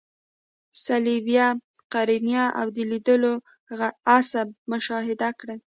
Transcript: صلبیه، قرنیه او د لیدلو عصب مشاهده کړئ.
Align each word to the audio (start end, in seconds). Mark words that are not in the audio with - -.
صلبیه، 0.85 1.47
قرنیه 1.93 2.45
او 2.59 2.67
د 2.75 2.77
لیدلو 2.91 3.33
عصب 4.15 4.47
مشاهده 4.71 5.29
کړئ. 5.39 5.59